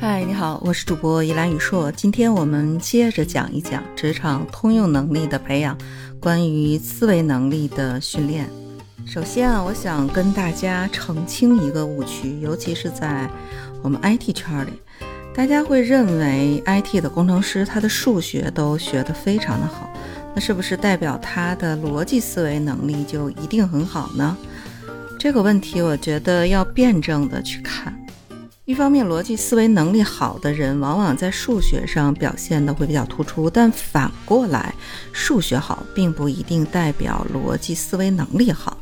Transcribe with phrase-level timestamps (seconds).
[0.00, 1.90] 嗨，你好，我是主播依兰雨硕。
[1.90, 5.76] 今天我们接着讲一讲职场通用能力的培养，
[6.20, 8.48] 关于思维能力的训练。
[9.04, 13.28] 首先啊，我想跟大家澄清一个误区，尤其是在
[13.82, 14.70] 我们 IT 圈里，
[15.34, 19.92] 大家会认为 IT 的工程师他的数学都学得非常的好，
[20.32, 24.36] 那是不是代表他的逻辑思维能力就一定很好呢？
[25.18, 27.92] 这个问题我觉得要辩证的去看。
[28.68, 34.74] 一方面，逻辑思维能力好的人往往在数学上表现的会比较突出，但反过来，
[35.10, 38.76] 数学好并不一定代表逻辑思维能力好，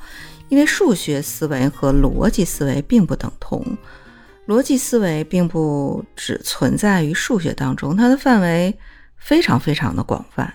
[0.49, 3.65] 因为数学思维和逻辑思维并不等同。
[4.49, 8.77] 逻辑思维并不只存在于数学当中，它的范围
[9.17, 10.55] 非常非常的广泛。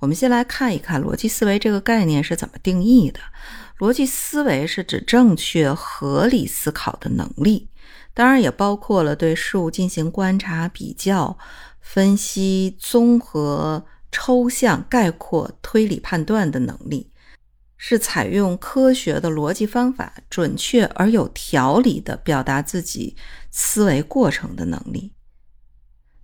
[0.00, 3.20] 我们先来看一看逻辑思维这个概念是怎么定义的。
[3.78, 7.68] 逻辑思维是指正确合理思考的能力。
[8.14, 11.38] 当然也包括了对事物进行观察、比较、
[11.80, 17.12] 分析、综合、抽象、概括、推理、判断的能力，
[17.76, 23.16] 是采用科学的逻辑方法，准确而有条理的表达自己
[23.50, 25.12] 思维过程的能力。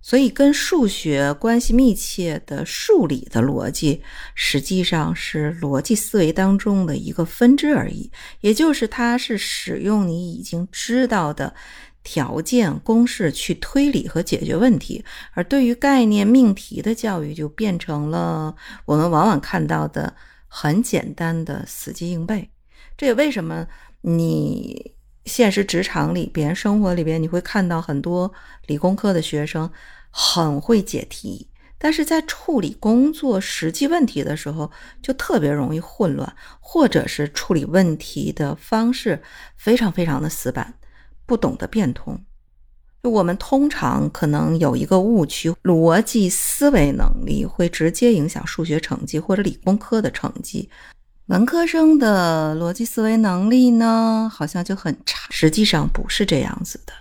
[0.07, 4.03] 所以，跟数学关系密切的数理的逻辑，
[4.35, 8.11] 实际上是逻辑思维当中的一个分支而已。
[8.41, 11.55] 也就是，它是使用你已经知道的
[12.03, 15.03] 条件、公式去推理和解决问题。
[15.31, 20.13] 而对于概念命题的教育，就变成了我们往往看到的
[20.47, 22.47] 很简单的死记硬背。
[22.95, 23.65] 这也为什么
[24.01, 24.93] 你
[25.25, 28.31] 现实职场里边、生活里边，你会看到很多
[28.67, 29.69] 理工科的学生。
[30.17, 39.21] 很会解题，但是在处理工作实际问题的时候，就特别容易混乱，或者是处理问题的方式
[39.57, 40.75] 非常非常的死板，
[41.25, 42.17] 不懂得变通。
[43.03, 50.69] 我们通常可能有一个误区：逻辑思维能力会直接影响数学成绩或者理工科的成绩，
[51.27, 55.27] 文科生的逻辑思维能力呢，好像就很差。
[55.31, 56.93] 实际上不是这样子的。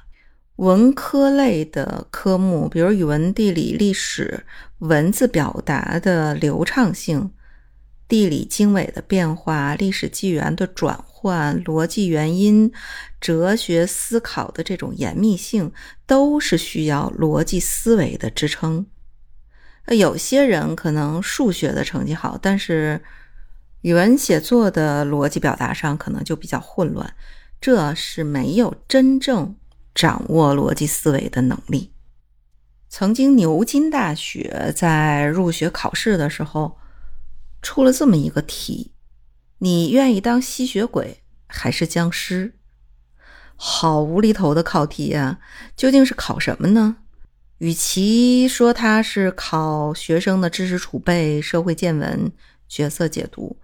[0.56, 4.46] 文科类的科目，比如语文、地理、历史，
[4.78, 7.32] 文字表达的流畅性、
[8.08, 12.72] 地理经纬的变化、历史纪元的转换、逻辑原因、
[13.20, 15.70] 哲学思考的这种严密性，
[16.06, 18.86] 都是需要逻辑思维的支撑。
[19.88, 23.02] 有些人可能数学的成绩好，但是
[23.84, 27.14] 语文写作的逻辑表达上可能就比较混乱，
[27.60, 29.54] 这是没有真正。
[29.94, 31.92] 掌握逻辑思维的能力。
[32.88, 36.76] 曾经牛津大学在入学考试的时候
[37.62, 38.90] 出了这么一个题：
[39.58, 42.54] 你愿意当吸血鬼还是僵尸？
[43.54, 45.38] 好无厘头的考题呀！
[45.76, 46.96] 究竟是考什么呢？
[47.58, 52.32] 与其说它是考学生的知识储备、社会见闻、
[52.74, 53.56] 角色解读。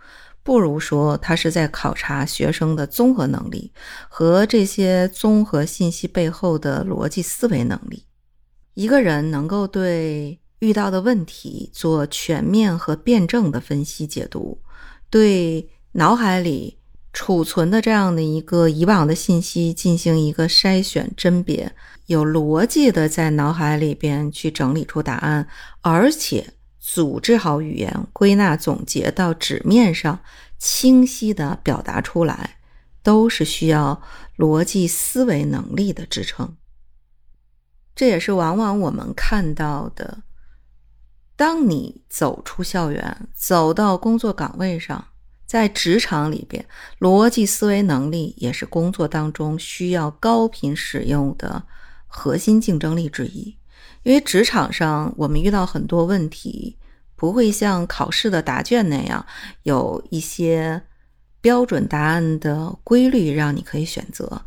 [0.45, 3.73] 不如说，他是在考察学生的综合能力
[4.09, 8.05] 和这些综合信息背后的逻辑思维能力。
[8.75, 14.63] 一个人能够对遇到的问题做全面和辩证的分析解读，
[15.11, 16.79] 对脑海里
[17.13, 21.71] 储存的这样的一个以往的信息进行一个筛选甄别，
[22.07, 25.47] 有逻辑的在脑海里边去整理出答案，
[25.83, 26.55] 而且。
[26.81, 30.21] 组织好语言，归纳总结到纸面上，
[30.59, 32.59] 清晰的表达出来，
[33.03, 34.03] 都是需要
[34.39, 36.57] 逻辑思维能力的支撑。
[37.95, 40.23] 这也是往往我们看到的，
[41.37, 45.09] 当你走出校园，走到工作岗位上，
[45.45, 46.65] 在职场里边，
[46.99, 51.63] 逻辑思维能力也是工作当中需要高频使用的
[52.07, 53.60] 核心竞争力之一。
[54.03, 56.77] 因为职场上，我们遇到很多问题，
[57.17, 59.25] 不会像考试的答卷那样
[59.63, 60.83] 有一些
[61.41, 64.43] 标准答案的规律让你可以选择，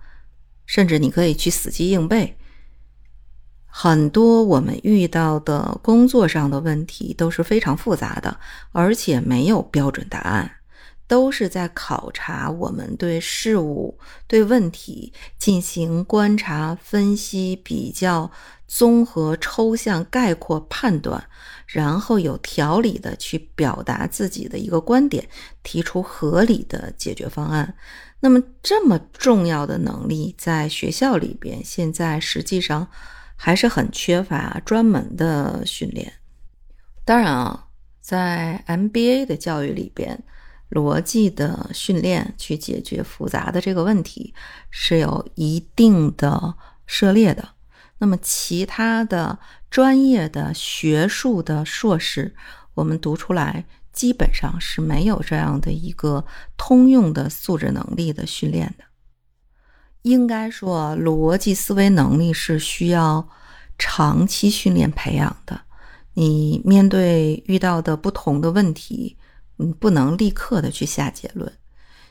[0.65, 2.35] 甚至你可以去死记硬背。
[3.65, 8.39] 很多我们遇到的工作上的问题都是非常复杂的，
[8.71, 10.51] 而且没有标准答案。
[11.13, 18.31] 都是在考察我们对事物、对问题进行观察、分析、比较、
[18.67, 21.23] 综合、抽象、概括、判断，
[21.67, 25.29] 然后有条理的去表达自己的一个观点，
[25.61, 27.75] 提出合理的解决方案。
[28.19, 32.87] 那么，这么重要的能力，在学校里边，现在实际上
[33.35, 36.11] 还是很缺乏专门的训练。
[37.05, 37.67] 当然啊，
[38.01, 40.23] 在 MBA 的教育里边。
[40.73, 44.33] 逻辑的训练去解决复杂的这个问题
[44.69, 46.55] 是有一定的
[46.85, 47.49] 涉猎的。
[47.99, 49.39] 那么其他的
[49.69, 52.35] 专业的学术的硕士，
[52.73, 56.25] 我们读出来基本上是没有这样的一个
[56.57, 58.83] 通用的素质能力的训练的。
[60.01, 63.29] 应该说，逻辑思维能力是需要
[63.77, 65.61] 长期训练培养的。
[66.15, 69.15] 你面对遇到的不同的问题，
[69.57, 71.51] 你不能立刻的去下结论。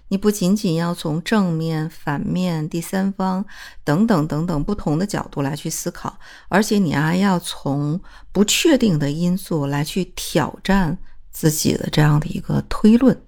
[0.09, 3.47] 你不仅仅要从正面、反面、第三方
[3.83, 6.19] 等等等等不同的角度来去思考，
[6.49, 7.99] 而且你还要从
[8.31, 10.99] 不确定的因素来去挑战
[11.31, 13.19] 自己的这样的一个推论。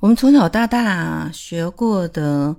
[0.00, 2.54] 我们从小到大学过的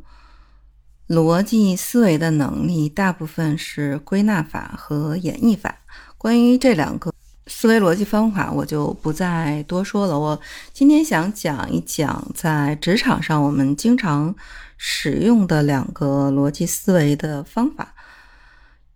[1.07, 5.77] 逻辑思维的能力，大部分是归纳法和演绎法。
[6.17, 7.12] 关于这两个
[7.47, 10.17] 思维逻辑方法，我就不再多说了。
[10.17, 10.39] 我
[10.71, 14.33] 今天想讲一讲在职场上我们经常
[14.77, 17.93] 使用的两个逻辑思维的方法。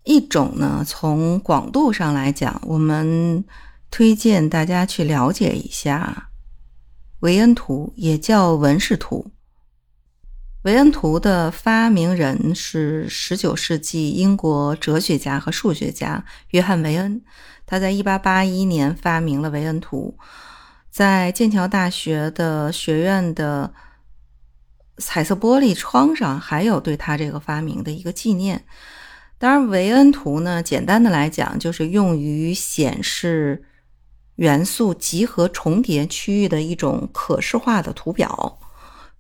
[0.04, 3.44] 一种呢，从广度上来讲，我们
[3.92, 6.30] 推荐大家去了解一下
[7.20, 9.32] 维恩图，也叫文氏图。
[10.68, 17.22] 维恩图的发明人是十九世纪英国哲学家和数学家约翰·维恩。
[17.66, 20.18] 他在一八八一年发明了维恩图，
[20.92, 23.74] 在剑桥大学的学院的
[24.98, 28.66] 彩色玻璃窗上还有对他这个发明的一个纪念。
[29.38, 33.64] 当然，维恩图呢，简单的来讲就是用于显示
[34.36, 38.60] 元素集合重叠区域的一种可视化的图表。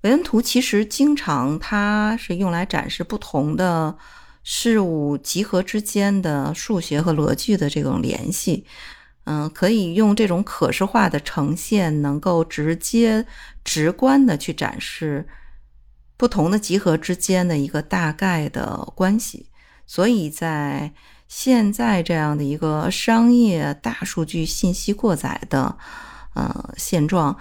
[0.01, 3.97] 维恩图其实经常，它是用来展示不同的
[4.44, 8.65] 事物集合之间的数学和逻辑的这种联系。
[9.25, 13.25] 嗯，可以用这种可视化的呈现，能够直接、
[13.65, 15.27] 直观的去展示
[16.15, 19.50] 不同的集合之间的一个大概的关系。
[19.85, 20.93] 所以在
[21.27, 25.75] 现在这样的一个商业大数据信息过载的
[26.35, 27.35] 呃现状。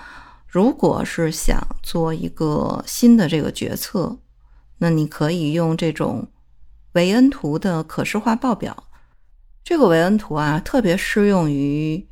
[0.47, 4.19] 如果是想做一个新的这个决策，
[4.79, 6.29] 那你可以用这种
[6.93, 8.85] 维恩图的可视化报表。
[9.63, 12.09] 这个维恩图啊，特别适用于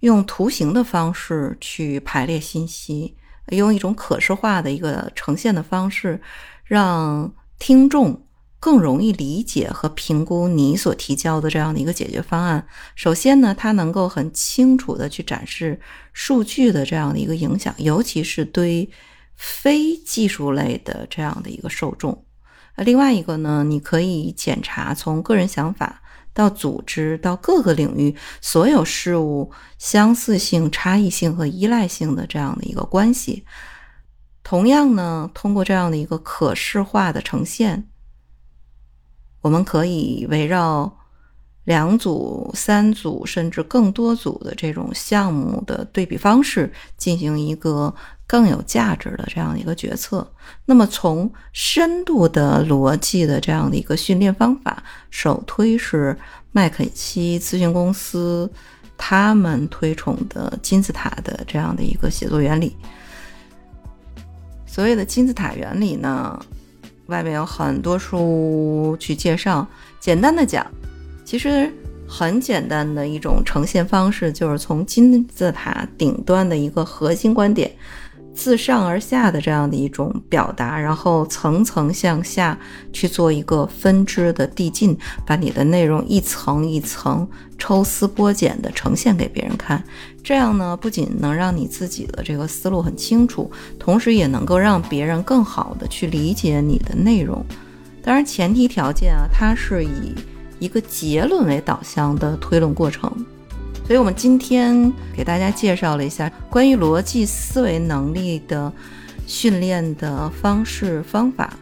[0.00, 3.16] 用图形的方式去排列信息，
[3.48, 6.20] 用一种可视化的一个呈现的方式，
[6.64, 8.26] 让听众。
[8.64, 12.66] 更容易理解和评估你所提交的这样的一个解决方案。
[12.94, 15.78] 首先呢，它能够很清楚的去展示
[16.14, 18.88] 数据的这样的一个影响，尤其是对
[19.36, 22.24] 非技术类的这样的一个受众。
[22.76, 26.00] 另外一个呢，你可以检查从个人想法
[26.32, 33.44] 到组织到各个领域所有事物相似性、差异性和依赖性的这样的一个关系。
[34.42, 37.90] 同样呢，通过这样的一个可视化的呈现。
[39.44, 40.90] 我们可以围绕
[41.64, 47.94] 两组、三组甚至更多组的这种项目的对比方式，进行一个
[48.26, 50.26] 更有价值的这样的一个决策。
[50.64, 56.16] 那么，从深度的逻辑的这样的一个训练方法，首推是
[56.50, 58.50] 麦肯锡咨询公司
[58.96, 62.74] 他们推崇的金字塔的这样的一个写作原理。
[64.64, 66.40] 所谓的金字塔原理呢？
[67.06, 69.66] 外面有很多书去介绍，
[70.00, 70.66] 简单的讲，
[71.24, 71.70] 其实
[72.08, 77.70] 很简单的一种呈现方式，就是从金字塔顶端的一个核心观点。
[78.34, 82.58] 自上而下的这样的一种表达，然后层层向下
[82.92, 87.26] 去做一个分支的递进，把你的内容一层一层
[87.56, 89.82] 抽丝剥茧的呈现给别人看。
[90.22, 97.44] 这样呢，不仅能让你自己的这个思路很清楚，同时也能够让别人更好的去理解你的内容。
[98.02, 100.14] 当然，前提条件啊，它是以
[100.58, 103.10] 一个结论为导向的推论过程。
[103.86, 108.72] 所以，我们今天给大家介绍了一下关于逻辑思维能力的
[109.26, 111.52] 训练的方式方法，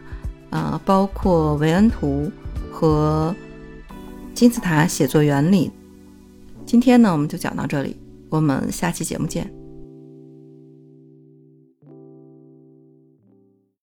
[0.49, 2.31] 啊，包括维恩图
[2.71, 3.35] 和
[4.33, 5.69] 金字塔写作原理。
[6.65, 7.97] 今天呢，我们就讲到这里，
[8.29, 9.62] 我们下期节目见。